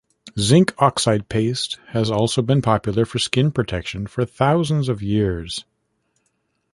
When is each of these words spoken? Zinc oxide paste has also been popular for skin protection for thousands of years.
Zinc 0.39 0.73
oxide 0.79 1.29
paste 1.29 1.77
has 1.89 2.09
also 2.09 2.41
been 2.41 2.63
popular 2.63 3.05
for 3.05 3.19
skin 3.19 3.51
protection 3.51 4.07
for 4.07 4.25
thousands 4.25 4.89
of 4.89 5.03
years. 5.03 5.63